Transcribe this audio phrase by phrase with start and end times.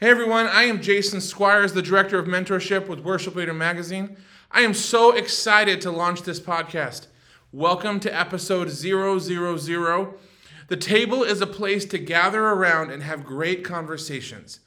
[0.00, 4.16] Hey everyone, I am Jason Squires, the Director of Mentorship with Worship Leader Magazine.
[4.50, 7.06] I am so excited to launch this podcast.
[7.52, 9.20] Welcome to episode 000.
[9.20, 14.58] The table is a place to gather around and have great conversations.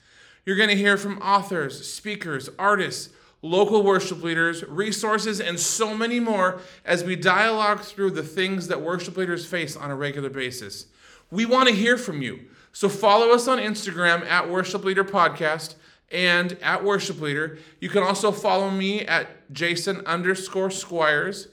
[0.45, 3.09] You're going to hear from authors, speakers, artists,
[3.47, 8.81] local worship leaders, resources, and so many more as we dialogue through the things that
[8.81, 10.87] worship leaders face on a regular basis.
[11.31, 12.41] We want to hear from you.
[12.71, 15.75] So follow us on Instagram at Worship Leader Podcast
[16.11, 17.57] and at Worship Leader.
[17.79, 21.47] You can also follow me at Jason underscore Squires.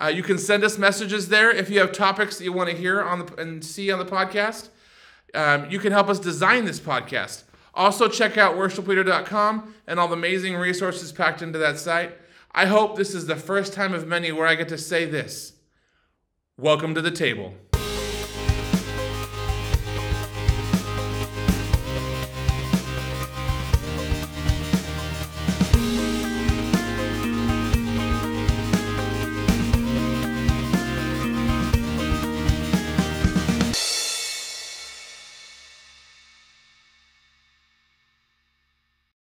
[0.00, 2.76] Uh, you can send us messages there if you have topics that you want to
[2.76, 4.70] hear on the and see on the podcast.
[5.34, 7.44] Um, you can help us design this podcast.
[7.74, 12.12] Also, check out worshipleader.com and all the amazing resources packed into that site.
[12.52, 15.54] I hope this is the first time of many where I get to say this.
[16.58, 17.54] Welcome to the table.